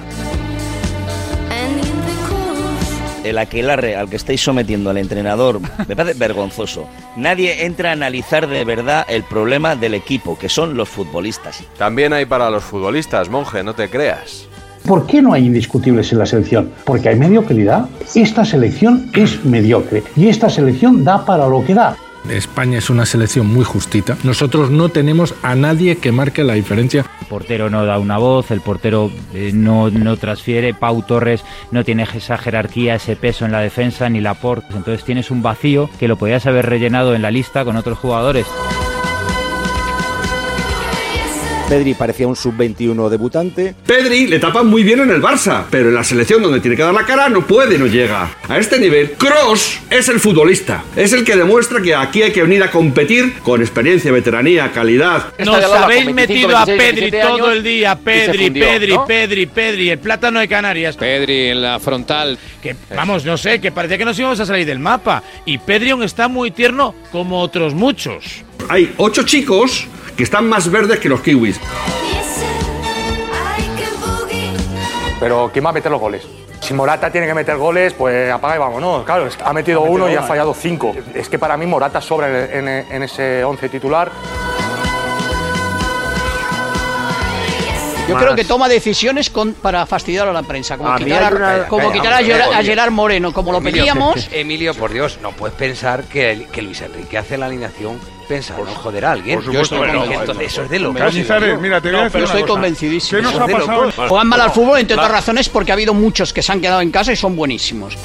El 3.30 3.38
aquelarre 3.38 3.94
al 3.94 4.10
que 4.10 4.16
estáis 4.16 4.40
sometiendo 4.40 4.90
al 4.90 4.98
entrenador 4.98 5.60
me 5.86 5.94
parece 5.94 6.18
vergonzoso. 6.18 6.88
Nadie 7.16 7.64
entra 7.64 7.90
a 7.90 7.92
analizar 7.92 8.48
de 8.48 8.64
verdad 8.64 9.06
el 9.08 9.22
problema 9.22 9.76
del 9.76 9.94
equipo, 9.94 10.36
que 10.36 10.48
son 10.48 10.76
los 10.76 10.88
futbolistas. 10.88 11.62
También 11.78 12.12
hay 12.12 12.26
para 12.26 12.50
los 12.50 12.64
futbolistas, 12.64 13.28
monje, 13.28 13.62
no 13.62 13.72
te 13.72 13.88
creas. 13.88 14.48
¿Por 14.84 15.06
qué 15.06 15.22
no 15.22 15.32
hay 15.32 15.46
indiscutibles 15.46 16.10
en 16.10 16.18
la 16.18 16.26
selección? 16.26 16.72
Porque 16.84 17.10
hay 17.10 17.16
mediocridad. 17.16 17.88
Esta 18.16 18.44
selección 18.44 19.12
es 19.14 19.44
mediocre 19.44 20.02
y 20.16 20.26
esta 20.26 20.50
selección 20.50 21.04
da 21.04 21.24
para 21.24 21.46
lo 21.46 21.64
que 21.64 21.74
da. 21.74 21.96
España 22.28 22.78
es 22.78 22.90
una 22.90 23.06
selección 23.06 23.46
muy 23.46 23.64
justita. 23.64 24.16
Nosotros 24.24 24.70
no 24.70 24.88
tenemos 24.88 25.34
a 25.42 25.54
nadie 25.54 25.96
que 25.96 26.12
marque 26.12 26.44
la 26.44 26.54
diferencia. 26.54 27.06
El 27.20 27.26
portero 27.26 27.70
no 27.70 27.84
da 27.84 27.98
una 27.98 28.18
voz, 28.18 28.50
el 28.50 28.60
portero 28.60 29.10
eh, 29.34 29.52
no, 29.54 29.90
no 29.90 30.16
transfiere, 30.16 30.74
Pau 30.74 31.02
Torres 31.02 31.44
no 31.70 31.84
tiene 31.84 32.02
esa 32.02 32.38
jerarquía, 32.38 32.96
ese 32.96 33.16
peso 33.16 33.44
en 33.44 33.52
la 33.52 33.60
defensa, 33.60 34.08
ni 34.08 34.20
Laporte. 34.20 34.74
Entonces 34.74 35.04
tienes 35.04 35.30
un 35.30 35.42
vacío 35.42 35.88
que 35.98 36.08
lo 36.08 36.16
podías 36.16 36.46
haber 36.46 36.66
rellenado 36.66 37.14
en 37.14 37.22
la 37.22 37.30
lista 37.30 37.64
con 37.64 37.76
otros 37.76 37.98
jugadores. 37.98 38.46
Pedri 41.70 41.94
parecía 41.94 42.26
un 42.26 42.34
sub-21 42.34 43.08
debutante. 43.08 43.76
Pedri 43.86 44.26
le 44.26 44.40
tapan 44.40 44.66
muy 44.66 44.82
bien 44.82 44.98
en 44.98 45.10
el 45.10 45.22
Barça, 45.22 45.66
pero 45.70 45.90
en 45.90 45.94
la 45.94 46.02
selección 46.02 46.42
donde 46.42 46.58
tiene 46.58 46.76
que 46.76 46.82
dar 46.82 46.92
la 46.92 47.06
cara 47.06 47.28
no 47.28 47.46
puede, 47.46 47.78
no 47.78 47.86
llega. 47.86 48.28
A 48.48 48.58
este 48.58 48.80
nivel, 48.80 49.12
Cross 49.12 49.78
es 49.88 50.08
el 50.08 50.18
futbolista. 50.18 50.82
Es 50.96 51.12
el 51.12 51.24
que 51.24 51.36
demuestra 51.36 51.80
que 51.80 51.94
aquí 51.94 52.22
hay 52.22 52.32
que 52.32 52.42
venir 52.42 52.60
a 52.64 52.72
competir 52.72 53.34
con 53.44 53.60
experiencia, 53.60 54.10
veteranía, 54.10 54.72
calidad. 54.72 55.32
Nos 55.38 55.64
habéis 55.64 56.12
metido 56.12 56.58
a 56.58 56.66
Pedri 56.66 57.12
todo 57.12 57.52
el 57.52 57.62
día. 57.62 57.94
Pedri, 57.94 58.50
Pedri, 58.50 58.96
Pedri, 59.06 59.46
Pedri, 59.46 59.90
el 59.90 60.00
plátano 60.00 60.40
de 60.40 60.48
Canarias. 60.48 60.96
Pedri 60.96 61.50
en 61.50 61.62
la 61.62 61.78
frontal. 61.78 62.36
Que, 62.60 62.74
vamos, 62.96 63.24
no 63.24 63.36
sé, 63.36 63.60
que 63.60 63.70
parecía 63.70 63.96
que 63.96 64.04
nos 64.04 64.18
íbamos 64.18 64.40
a 64.40 64.44
salir 64.44 64.66
del 64.66 64.80
mapa. 64.80 65.22
Y 65.46 65.58
Pedri 65.58 65.90
aún 65.90 66.02
está 66.02 66.26
muy 66.26 66.50
tierno 66.50 66.96
como 67.12 67.40
otros 67.40 67.74
muchos. 67.74 68.42
Hay 68.68 68.92
ocho 68.96 69.22
chicos 69.22 69.86
que 70.20 70.24
están 70.24 70.46
más 70.46 70.70
verdes 70.70 70.98
que 70.98 71.08
los 71.08 71.22
kiwis. 71.22 71.58
Pero 75.18 75.48
¿quién 75.50 75.64
va 75.64 75.70
a 75.70 75.72
meter 75.72 75.90
los 75.90 75.98
goles? 75.98 76.28
Si 76.60 76.74
Morata 76.74 77.10
tiene 77.10 77.26
que 77.26 77.32
meter 77.32 77.56
goles, 77.56 77.94
pues 77.94 78.30
apaga 78.30 78.56
y 78.56 78.58
vámonos. 78.58 79.06
Claro, 79.06 79.26
ha 79.42 79.52
metido 79.54 79.80
uno 79.80 80.10
y 80.10 80.16
ha 80.16 80.22
fallado 80.22 80.52
cinco. 80.52 80.94
Es 81.14 81.30
que 81.30 81.38
para 81.38 81.56
mí 81.56 81.64
Morata 81.64 82.02
sobra 82.02 82.28
en, 82.52 82.68
en- 82.68 82.86
en 82.92 83.02
ese 83.02 83.42
once 83.44 83.70
titular. 83.70 84.10
Yo 88.10 88.16
creo 88.18 88.34
que 88.34 88.44
toma 88.44 88.68
decisiones 88.68 89.30
con- 89.30 89.54
para 89.54 89.86
fastidiar 89.86 90.28
a 90.28 90.32
la 90.32 90.42
prensa, 90.42 90.76
como 90.76 90.90
A 90.92 90.98
quitar, 90.98 91.34
una- 91.34 91.54
a, 91.54 91.66
como 91.68 91.88
Calla, 91.88 91.92
quitar 92.00 92.12
a, 92.14 92.18
Gerard, 92.24 92.52
a. 92.52 92.62
Gerard 92.62 92.90
Moreno, 92.90 93.32
como 93.32 93.52
lo 93.52 93.58
Emilio, 93.58 93.82
pedíamos. 93.82 94.28
Emilio, 94.32 94.74
por 94.74 94.92
Dios, 94.92 95.18
no 95.22 95.32
puedes 95.32 95.56
pensar 95.56 96.04
que, 96.04 96.46
que 96.52 96.62
Luis 96.62 96.80
Enrique 96.80 97.16
hace 97.18 97.38
la 97.38 97.46
alineación 97.46 97.98
pensando 98.28 98.68
en 98.68 98.74
joder 98.76 99.04
a 99.04 99.12
alguien. 99.12 99.36
por 99.36 99.44
supuesto 99.46 99.74
Yo 99.76 99.80
no. 99.92 100.02
estoy 100.04 100.16
convencido. 100.26 100.40
Eso 100.40 100.62
es 100.62 100.70
de 100.70 100.78
locos. 100.78 101.00
Cañizares, 101.00 101.58
mira, 101.60 101.80
te 101.80 101.90
voy 101.90 102.00
a 102.00 102.04
decir 102.04 102.20
Yo 102.20 102.26
estoy 102.26 102.42
convencidísimo. 102.44 103.22
Juegan 104.08 104.28
mal 104.28 104.40
al 104.40 104.50
fútbol, 104.52 104.78
entre 104.78 104.94
otras 104.96 105.10
razones, 105.10 105.48
porque 105.48 105.72
ha 105.72 105.74
habido 105.74 105.94
muchos 105.94 106.32
que 106.32 106.42
se 106.42 106.52
han 106.52 106.60
quedado 106.60 106.80
en 106.80 106.90
casa 106.92 107.12
y 107.12 107.16
son 107.16 107.34
buenísimos. 107.34 107.96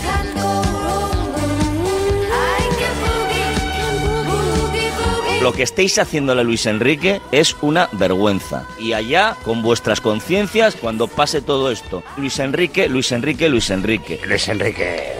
Lo 5.46 5.54
que 5.54 5.62
estáis 5.62 6.00
haciéndole 6.00 6.42
a 6.42 6.44
Luis 6.44 6.66
Enrique 6.66 7.22
es 7.32 7.56
una 7.62 7.88
vergüenza. 7.92 8.68
Y 8.80 8.94
allá, 8.94 9.38
con 9.44 9.62
vuestras 9.62 10.02
conciencias, 10.02 10.75
cuando 10.75 11.08
pase 11.08 11.40
todo 11.40 11.70
esto. 11.70 12.04
Luis 12.18 12.40
Enrique, 12.40 12.90
Luis 12.90 13.12
Enrique, 13.12 13.48
Luis 13.48 13.70
Enrique. 13.70 14.20
Luis 14.25 14.48
Enrique. 14.48 15.14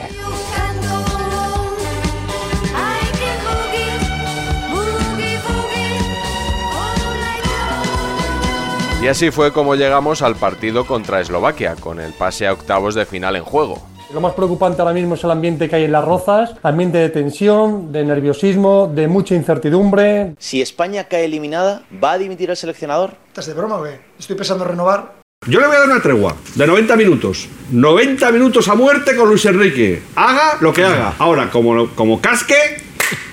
Y 9.04 9.08
así 9.08 9.30
fue 9.30 9.54
como 9.54 9.76
llegamos 9.76 10.24
al 10.24 10.36
partido 10.36 10.88
contra 10.88 11.22
Eslovaquia, 11.22 11.76
con 11.76 12.00
el 12.00 12.14
pase 12.14 12.48
a 12.48 12.54
octavos 12.54 12.96
de 12.96 13.06
final 13.06 13.36
en 13.36 13.44
juego. 13.44 13.95
Lo 14.14 14.22
más 14.22 14.34
preocupante 14.34 14.82
ahora 14.82 14.94
mismo 14.94 15.16
es 15.16 15.24
el 15.24 15.32
ambiente 15.32 15.68
que 15.68 15.78
hay 15.78 15.84
en 15.86 15.92
las 15.92 16.06
rozas, 16.06 16.56
ambiente 16.62 17.00
de 17.00 17.10
tensión, 17.10 17.92
de 17.92 18.06
nerviosismo, 18.06 18.88
de 18.88 19.08
mucha 19.08 19.34
incertidumbre. 19.36 20.36
Si 20.38 20.62
España 20.62 21.06
cae 21.06 21.26
eliminada, 21.26 21.84
¿va 22.04 22.14
a 22.14 22.18
dimitir 22.18 22.50
el 22.50 22.56
seleccionador? 22.56 23.16
¿Estás 23.28 23.48
de 23.48 23.54
broma 23.54 23.78
o 23.78 23.84
qué? 23.84 24.00
Estoy 24.20 24.36
pensando 24.36 24.64
en 24.64 24.72
renovar. 24.72 25.16
Yo 25.48 25.60
le 25.60 25.68
voy 25.68 25.76
a 25.76 25.80
dar 25.80 25.90
una 25.90 26.02
tregua 26.02 26.36
de 26.56 26.68
90 26.68 26.96
minutos. 26.96 27.48
90 27.72 28.32
minutos 28.32 28.68
a 28.68 28.76
muerte 28.76 29.16
con 29.16 29.28
Luis 29.28 29.46
Enrique. 29.46 30.02
Haga 30.16 30.58
lo 30.62 30.72
que 30.72 30.84
haga. 30.86 31.14
Ahora, 31.20 31.50
como, 31.50 31.90
como 31.96 32.22
casque, 32.22 32.56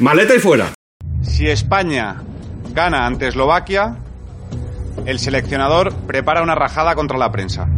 maleta 0.00 0.34
y 0.34 0.38
fuera. 0.38 0.72
Si 1.22 1.46
España 1.48 2.22
gana 2.72 3.06
ante 3.06 3.28
Eslovaquia, 3.28 3.96
el 5.06 5.18
seleccionador 5.18 5.94
prepara 6.06 6.42
una 6.42 6.54
rajada 6.54 6.94
contra 6.94 7.18
la 7.18 7.30
prensa. 7.30 7.68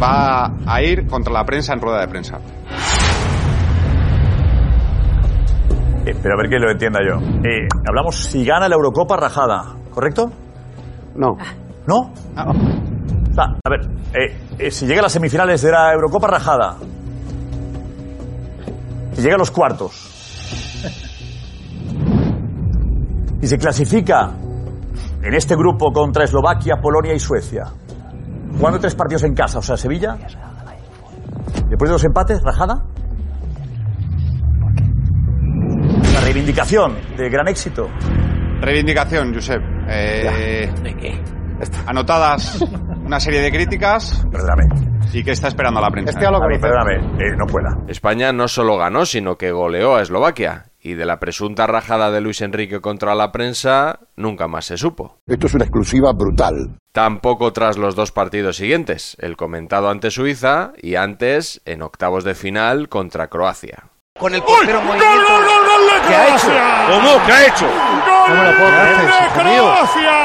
Va 0.00 0.52
a 0.66 0.82
ir 0.82 1.06
contra 1.06 1.32
la 1.32 1.44
prensa 1.44 1.72
en 1.72 1.80
rueda 1.80 2.00
de 2.00 2.08
prensa. 2.08 2.38
Eh, 6.06 6.14
pero 6.22 6.34
a 6.34 6.36
ver 6.38 6.48
que 6.48 6.58
lo 6.58 6.70
entienda 6.70 7.00
yo. 7.06 7.18
Eh, 7.44 7.68
hablamos 7.86 8.16
si 8.16 8.44
gana 8.44 8.68
la 8.68 8.76
Eurocopa 8.76 9.16
rajada, 9.16 9.74
¿correcto? 9.90 10.30
No. 11.14 11.36
¿No? 11.86 12.12
O 13.30 13.34
sea, 13.34 13.44
a 13.64 13.70
ver, 13.70 13.80
eh, 14.14 14.36
eh, 14.58 14.70
si 14.70 14.86
llega 14.86 15.00
a 15.00 15.02
las 15.02 15.12
semifinales 15.12 15.60
de 15.62 15.72
la 15.72 15.92
Eurocopa 15.92 16.28
rajada, 16.28 16.76
si 19.12 19.22
llega 19.22 19.34
a 19.34 19.38
los 19.38 19.50
cuartos, 19.50 20.14
y 23.40 23.46
se 23.46 23.58
clasifica 23.58 24.30
en 25.22 25.34
este 25.34 25.56
grupo 25.56 25.92
contra 25.92 26.24
Eslovaquia, 26.24 26.76
Polonia 26.80 27.14
y 27.14 27.20
Suecia, 27.20 27.66
jugando 28.58 28.80
tres 28.80 28.94
partidos 28.94 29.24
en 29.24 29.34
casa, 29.34 29.58
o 29.58 29.62
sea, 29.62 29.76
Sevilla, 29.76 30.16
después 31.68 31.88
de 31.88 31.92
dos 31.92 32.04
empates, 32.04 32.40
rajada. 32.42 32.84
La 36.14 36.20
reivindicación 36.20 36.96
de 37.16 37.30
gran 37.30 37.48
éxito. 37.48 37.88
Reivindicación, 38.60 39.32
Josep. 39.32 39.60
Eh, 39.88 40.70
Anotadas 41.86 42.62
una 43.08 43.18
serie 43.18 43.40
de 43.40 43.50
críticas. 43.50 44.26
¿Y 45.14 45.24
qué 45.24 45.30
está 45.30 45.48
esperando 45.48 45.80
la 45.80 45.88
prensa? 45.88 46.18
A 46.18 46.46
mí, 46.46 46.58
perdóname, 46.58 46.96
eh, 47.18 47.34
no 47.36 47.46
cuela. 47.46 47.74
España 47.88 48.32
no 48.32 48.46
solo 48.46 48.76
ganó, 48.76 49.06
sino 49.06 49.36
que 49.36 49.50
goleó 49.50 49.96
a 49.96 50.02
Eslovaquia. 50.02 50.67
Y 50.80 50.94
de 50.94 51.04
la 51.06 51.18
presunta 51.18 51.66
rajada 51.66 52.10
de 52.10 52.20
Luis 52.20 52.40
Enrique 52.40 52.80
contra 52.80 53.14
la 53.14 53.32
prensa, 53.32 53.98
nunca 54.16 54.46
más 54.46 54.66
se 54.66 54.76
supo. 54.76 55.18
Esto 55.26 55.46
es 55.48 55.54
una 55.54 55.64
exclusiva 55.64 56.12
brutal. 56.12 56.78
Tampoco 56.92 57.52
tras 57.52 57.76
los 57.76 57.94
dos 57.96 58.12
partidos 58.12 58.56
siguientes, 58.56 59.16
el 59.20 59.36
comentado 59.36 59.90
ante 59.90 60.10
Suiza 60.10 60.72
y 60.80 60.94
antes 60.94 61.60
en 61.64 61.82
octavos 61.82 62.24
de 62.24 62.34
final 62.34 62.88
contra 62.88 63.28
Croacia. 63.28 63.84
Con 64.18 64.34
el 64.34 64.42
portero 64.42 64.80
movimiento. 64.82 65.06
¿Qué 66.08 66.14
ha 66.14 66.34
hecho? 66.34 66.48
¿Cómo? 66.90 67.26
¿Qué 67.26 67.32
ha 67.32 67.46
hecho? 67.46 67.66
No 68.28 68.34
me 68.34 68.50
lo 68.50 68.56
puedo 68.56 68.70
creer. 68.70 68.96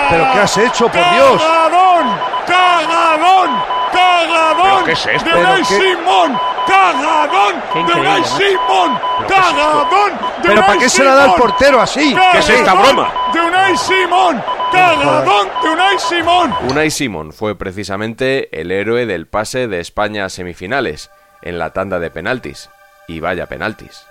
¿Pero 0.09 0.23
qué 0.33 0.39
has 0.39 0.57
hecho, 0.57 0.85
por 0.85 1.13
Dios? 1.13 1.41
¡Cagadón! 1.41 2.17
¡Cagadón! 2.47 3.49
¡Cagadón! 3.91 4.63
¿Pero 4.63 4.85
qué 4.85 4.91
es 4.93 5.05
esto? 5.05 5.29
¡De. 5.29 5.65
Simón! 5.65 6.52
¡Cagadón! 6.67 7.87
¡De 7.87 7.93
Unai. 7.93 8.23
Simón! 8.23 8.99
¡Cagadón! 9.27 10.11
de 10.41 10.49
¿Pero 10.49 10.61
para 10.61 10.79
qué 10.79 10.89
se 10.89 11.03
la 11.03 11.15
da 11.15 11.25
el 11.25 11.33
portero 11.33 11.81
así? 11.81 12.15
¿Qué 12.31 12.39
es 12.39 12.49
esta 12.49 12.71
¡Cagadón 12.71 12.95
broma? 12.95 13.13
¡De 13.33 13.39
Unai 13.39 13.77
Simón! 13.77 14.43
¡Cagadón! 14.71 15.49
¡De 15.61 15.69
Unai 15.69 15.99
Simón! 15.99 16.55
Unai 16.69 16.91
Simón 16.91 17.33
fue 17.33 17.57
precisamente 17.57 18.59
el 18.59 18.71
héroe 18.71 19.05
del 19.05 19.27
pase 19.27 19.67
de 19.67 19.79
España 19.79 20.25
a 20.25 20.29
semifinales, 20.29 21.11
en 21.41 21.59
la 21.59 21.71
tanda 21.71 21.99
de 21.99 22.09
penaltis. 22.09 22.69
Y 23.07 23.19
vaya 23.19 23.47
penaltis. 23.47 24.05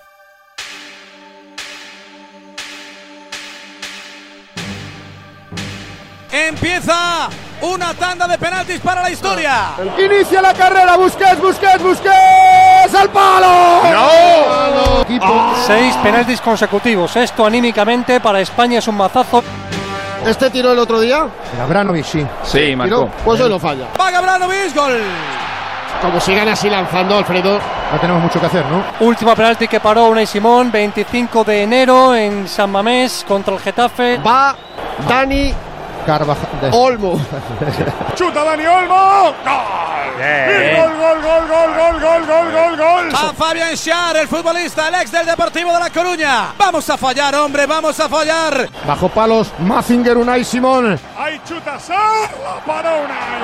Empieza 6.30 7.28
una 7.62 7.94
tanda 7.94 8.26
de 8.26 8.38
penaltis 8.38 8.80
para 8.80 9.02
la 9.02 9.10
historia. 9.10 9.70
Inicia 9.98 10.42
la 10.42 10.52
carrera, 10.52 10.96
Busquets, 10.96 11.40
Busquets, 11.40 11.82
Busquets, 11.82 12.94
al 12.98 13.08
palo. 13.10 13.82
¡No! 13.90 15.56
Seis 15.66 15.94
penaltis 16.02 16.40
consecutivos. 16.40 17.16
Esto 17.16 17.46
anímicamente 17.46 18.20
para 18.20 18.40
España 18.40 18.78
es 18.78 18.88
un 18.88 18.96
mazazo. 18.96 19.42
¿Este 20.26 20.50
tiró 20.50 20.72
el 20.72 20.78
otro 20.78 21.00
día? 21.00 21.26
El 21.54 21.60
Abranovic, 21.60 22.04
sí. 22.04 22.26
Sí, 22.44 22.76
marcó. 22.76 23.08
Pues 23.24 23.40
hoy 23.40 23.48
lo 23.48 23.58
falla. 23.58 23.86
Va 24.00 24.10
Gabranovic, 24.10 24.74
gol. 24.74 25.00
Como 26.00 26.20
sigan 26.20 26.48
así 26.48 26.68
lanzando, 26.68 27.16
Alfredo, 27.16 27.60
no 27.92 28.00
tenemos 28.00 28.22
mucho 28.22 28.40
que 28.40 28.46
hacer, 28.46 28.64
¿no? 28.66 28.82
Última 29.06 29.36
penalti 29.36 29.68
que 29.68 29.78
paró 29.78 30.06
Unai 30.06 30.26
Simón, 30.26 30.72
25 30.72 31.44
de 31.44 31.62
enero 31.62 32.14
en 32.14 32.48
San 32.48 32.70
Mamés 32.70 33.24
contra 33.26 33.54
el 33.54 33.60
Getafe. 33.60 34.18
Va 34.18 34.56
Dani 35.08 35.54
Carvajal. 36.06 36.70
Olmo. 36.72 37.20
¡Chuta 38.14 38.44
Dani 38.44 38.66
Olmo! 38.66 39.34
¡Gol! 39.44 40.16
Bien. 40.16 40.76
¡Gol, 40.76 40.96
gol, 40.96 41.22
gol, 41.22 41.48
gol, 41.48 41.74
gol, 41.74 42.00
gol, 42.00 42.26
gol, 42.26 42.52
gol, 42.52 42.76
gol! 42.76 43.14
A 43.14 43.32
Fabián 43.32 43.76
Schiar, 43.76 44.16
el 44.16 44.28
futbolista, 44.28 44.88
el 44.88 44.94
ex 44.96 45.12
del 45.12 45.26
Deportivo 45.26 45.72
de 45.72 45.80
La 45.80 45.90
Coruña. 45.90 46.52
Vamos 46.58 46.88
a 46.90 46.96
fallar, 46.96 47.34
hombre, 47.34 47.66
vamos 47.66 47.98
a 47.98 48.08
fallar. 48.08 48.68
Bajo 48.86 49.08
palos, 49.08 49.52
Mazinger, 49.60 50.16
Unai 50.16 50.44
Simón. 50.44 50.98
¡Ahí 51.16 51.40
chuta 51.46 51.78
paró 52.66 53.02
Unai! 53.04 53.40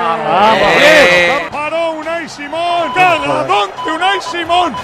¡La 1.28 1.50
paró 1.50 1.92
Unai 1.92 2.28
Simón! 2.28 2.92
¡Cagadón 2.94 3.70
de 3.84 3.92
Unai 3.92 4.20
Simón! 4.20 4.74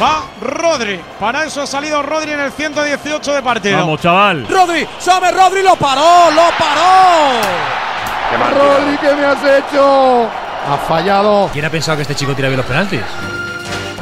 Va 0.00 0.24
Rodri. 0.40 1.00
Para 1.20 1.44
eso 1.44 1.62
ha 1.62 1.66
salido 1.66 2.02
Rodri 2.02 2.32
en 2.32 2.40
el 2.40 2.52
118 2.52 3.34
de 3.34 3.42
partido. 3.42 3.78
Vamos, 3.78 4.00
chaval. 4.00 4.46
Rodri, 4.48 4.86
sabe 4.98 5.30
Rodri, 5.30 5.62
lo 5.62 5.76
paró, 5.76 6.30
lo 6.30 6.42
paró. 6.58 7.40
Rodri, 8.54 8.98
¿qué 8.98 9.14
me 9.14 9.24
has 9.26 9.44
hecho? 9.44 10.24
Ha 10.68 10.76
fallado. 10.88 11.48
¿Quién 11.52 11.64
ha 11.64 11.70
pensado 11.70 11.96
que 11.96 12.02
este 12.02 12.14
chico 12.14 12.34
tira 12.34 12.48
bien 12.48 12.56
los 12.56 12.66
penaltis? 12.66 13.02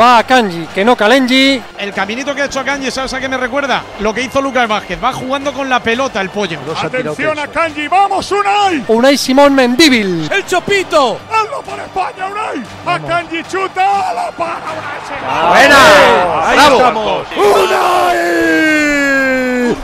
Va 0.00 0.18
a 0.18 0.24
Kanji, 0.24 0.66
que 0.74 0.84
no 0.84 0.96
Kalenji. 0.96 1.62
El 1.78 1.92
caminito 1.92 2.34
que 2.34 2.42
ha 2.42 2.44
hecho 2.46 2.64
Kanji, 2.64 2.90
¿sabes 2.90 3.12
a 3.12 3.20
qué 3.20 3.28
me 3.28 3.36
recuerda? 3.36 3.82
Lo 4.00 4.12
que 4.14 4.22
hizo 4.22 4.40
Lucas 4.40 4.66
Vázquez. 4.66 5.02
Va 5.02 5.12
jugando 5.12 5.52
con 5.52 5.68
la 5.68 5.80
pelota 5.80 6.20
el 6.20 6.30
pollo. 6.30 6.58
Atención 6.82 7.38
a 7.38 7.46
Kanji, 7.46 7.88
vamos 7.88 8.30
Unai. 8.32 8.84
Unai 8.88 9.16
Simón 9.16 9.54
Mendíbil. 9.54 10.28
El 10.32 10.46
Chopito. 10.46 11.18
Hazlo 11.30 11.62
por 11.62 11.78
España, 11.78 12.26
Unai. 12.26 12.62
A 12.86 12.98
Kanji 13.06 13.42
chuta, 13.44 14.14
la 14.14 14.30
para 14.32 14.72
Unai. 14.72 15.48
Buena. 15.50 16.48
Ahí 16.48 16.56
Bravo. 16.56 16.76
estamos. 16.76 17.26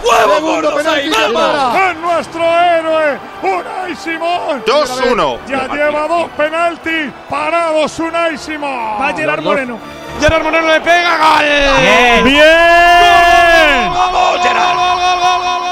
¡Huevo, 0.04 0.34
Segundo 0.34 0.74
penalti 0.74 1.10
que 1.10 1.32
para. 1.32 1.90
Es 1.90 1.96
nuestro 1.98 2.42
héroe, 2.42 3.18
Unai 3.42 3.96
Simón. 3.96 4.64
2-1. 4.66 5.38
Ya 5.48 5.68
lleva 5.68 6.08
dos 6.08 6.28
penaltis 6.36 7.12
parados 7.28 7.98
Unai 7.98 8.38
Simón. 8.38 9.00
Va 9.00 9.12
Gerard 9.14 9.42
Moreno. 9.42 9.78
Gerard 10.20 10.42
Moreno 10.42 10.68
le 10.68 10.80
pega. 10.80 11.18
¡Gol! 11.18 11.44
Bien. 11.80 12.24
¡Bien! 12.24 13.92
¡Vamos, 13.92 14.38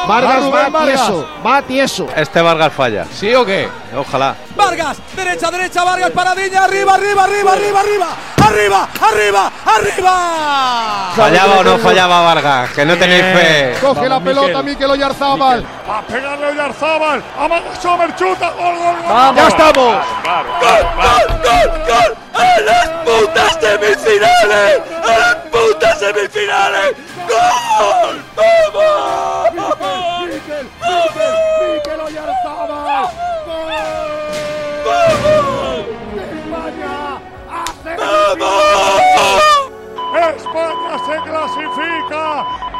Vargas 0.06 0.44
Rubén 0.44 0.74
va 0.74 0.84
tieso. 0.84 1.28
Va 1.44 1.62
tieso. 1.62 2.06
Este 2.14 2.40
Vargas 2.40 2.72
falla. 2.72 3.06
¿Sí 3.12 3.34
o 3.34 3.44
qué? 3.44 3.68
Ojalá. 3.96 4.36
Vargas, 4.54 4.98
derecha, 5.16 5.50
derecha, 5.50 5.82
Vargas, 5.82 6.10
paradilla, 6.10 6.64
arriba, 6.64 6.94
arriba, 6.94 7.24
arriba, 7.24 7.52
arriba, 7.52 7.80
arriba, 7.80 8.06
arriba, 8.46 8.88
arriba, 9.00 9.52
arriba. 9.64 11.12
¿Fallaba 11.14 11.58
o 11.58 11.64
no 11.64 11.78
fallaba 11.78 12.22
Vargas? 12.22 12.70
Que 12.70 12.84
no 12.84 12.96
tenéis 12.96 13.22
fe. 13.22 13.76
Coge 13.80 14.08
la 14.08 14.20
pelota 14.20 14.62
Mikel 14.62 14.90
Oyarzábal. 14.90 15.64
A 15.88 16.02
pegarle 16.02 16.46
Oyarzábal. 16.46 17.22
Amaga 17.38 17.74
Sommer, 17.80 18.14
chuta. 18.16 18.50
Gol, 18.50 18.76
gol, 18.76 18.96
gol. 19.06 19.36
Ya 19.36 19.48
estamos. 19.48 19.96
¡Gol, 20.24 20.82
gol, 21.00 21.26
gol, 21.42 21.70
gol! 21.86 22.16
¡En 22.36 22.66
las 22.66 22.88
putas 23.04 23.58
semifinales! 23.60 24.80
¡En 24.90 25.20
las 25.20 25.36
putas 25.50 25.98
semifinales! 25.98 26.96
¡Gol! 27.28 28.22
¡Vamos! 28.74 30.26
¡Mikel, 30.26 30.68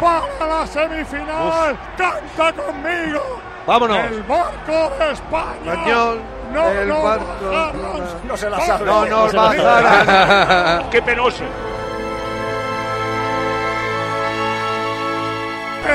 para 0.01 0.47
la 0.61 0.67
semifinal. 0.67 1.77
¡Canta 1.97 2.53
conmigo! 2.63 3.21
Vámonos. 3.67 3.99
El 3.99 4.23
barco 4.23 4.93
de 4.99 5.13
España. 5.13 5.73
Español, 5.73 6.21
no 6.53 6.69
el 6.71 6.89
nos 6.89 7.03
barco. 7.03 7.27
No 8.25 8.37
se 8.37 8.51
la 8.51 8.61
sabe. 8.61 8.85
No 8.85 9.05
No 9.07 9.23
nos 9.23 9.31
se 9.31 9.37
la 9.37 9.43
sabe. 9.43 9.63
bajaron. 9.65 10.91
¡Qué 10.91 11.03
penoso! 11.03 11.45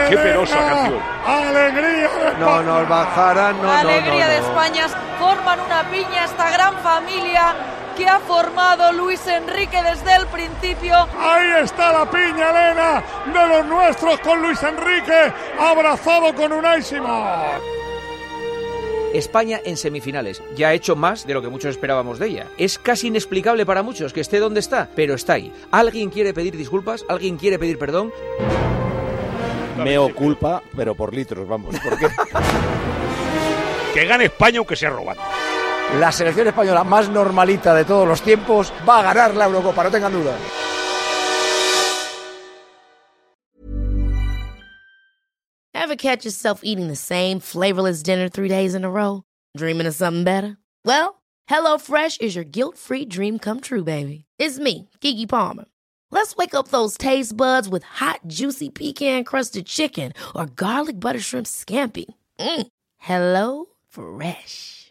Qué 0.10 0.17
penosa 0.17 0.55
canción. 0.58 1.00
¡Alegría 1.27 1.91
de 1.91 2.05
España! 2.05 2.39
No 2.39 2.62
nos 2.63 2.89
bajarán, 2.89 3.58
no, 3.58 3.63
no, 3.63 3.72
Alegría 3.72 4.25
no, 4.25 4.31
de 4.31 4.39
no. 4.39 4.48
España 4.48 4.88
forman 5.20 5.60
una 5.60 5.84
piña 5.89 6.25
esta 6.25 6.50
gran 6.51 6.74
familia 6.77 7.53
que 7.95 8.07
ha 8.07 8.19
formado 8.19 8.91
Luis 8.93 9.25
Enrique 9.27 9.81
desde 9.83 10.15
el 10.15 10.27
principio. 10.27 10.95
Ahí 11.17 11.63
está 11.63 11.91
la 11.91 12.10
piña, 12.10 12.50
Elena, 12.50 13.03
de 13.25 13.48
los 13.48 13.65
nuestros 13.65 14.19
con 14.19 14.41
Luis 14.41 14.62
Enrique, 14.63 15.33
abrazado 15.60 16.33
con 16.36 16.51
Unai 16.51 16.81
Simón. 16.81 17.81
España 19.13 19.60
en 19.65 19.75
semifinales. 19.75 20.41
Ya 20.55 20.69
ha 20.69 20.74
hecho 20.74 20.95
más 20.95 21.27
de 21.27 21.33
lo 21.33 21.41
que 21.41 21.50
muchos 21.50 21.71
esperábamos 21.71 22.17
de 22.17 22.27
ella. 22.27 22.48
Es 22.57 22.79
casi 22.79 23.07
inexplicable 23.07 23.65
para 23.65 23.83
muchos 23.83 24.13
que 24.13 24.21
esté 24.21 24.39
donde 24.39 24.62
está, 24.62 24.89
pero 24.95 25.15
está 25.15 25.33
ahí. 25.33 25.53
¿Alguien 25.71 26.10
quiere 26.10 26.33
pedir 26.33 26.55
disculpas? 26.55 27.05
¿Alguien 27.10 27.38
quiere 27.38 27.60
pedir 27.60 27.77
perdón? 27.77 28.13
Meo 29.77 30.13
culpa, 30.13 30.63
pero 30.75 30.95
por 30.95 31.13
litros, 31.13 31.48
vamos. 31.48 31.75
Porque 31.83 32.07
Que 33.93 34.05
gane 34.05 34.25
España 34.25 34.60
aunque 34.60 34.75
sea 34.77 34.89
robando. 34.89 35.21
La 36.00 36.11
selección 36.11 36.47
española 36.47 36.83
más 36.83 37.09
normalita 37.09 37.73
de 37.75 37.83
todos 37.83 38.07
los 38.07 38.21
tiempos 38.21 38.71
va 38.88 39.00
a 39.00 39.03
ganar 39.13 39.35
la 39.35 39.45
Eurocopa, 39.45 39.83
no 39.83 39.91
tengan 39.91 40.13
duda. 40.13 40.38
Ever 45.73 45.95
catch 45.97 46.23
yourself 46.23 46.61
eating 46.63 46.88
the 46.88 46.95
same 46.95 47.39
flavorless 47.41 48.01
dinner 48.01 48.29
three 48.29 48.47
days 48.47 48.75
in 48.75 48.85
a 48.85 48.89
row? 48.89 49.23
Dreaming 49.57 49.88
of 49.88 49.95
something 49.95 50.23
better? 50.23 50.57
Well, 50.85 51.21
HelloFresh 51.50 52.21
is 52.21 52.35
your 52.35 52.45
guilt-free 52.45 53.05
dream 53.05 53.39
come 53.39 53.59
true, 53.59 53.83
baby. 53.83 54.23
It's 54.39 54.59
me, 54.59 54.88
Kiki 55.01 55.25
Palmer. 55.25 55.65
Let's 56.11 56.35
wake 56.35 56.55
up 56.55 56.69
those 56.69 56.97
taste 56.97 57.35
buds 57.35 57.67
with 57.67 57.83
hot, 57.83 58.21
juicy 58.27 58.69
pecan-crusted 58.69 59.65
chicken 59.65 60.13
or 60.35 60.46
garlic 60.46 61.00
butter 61.00 61.20
shrimp 61.20 61.48
scampi. 61.48 62.05
Mm. 62.39 62.67
Hello 62.98 63.65
Fresh. 63.89 64.90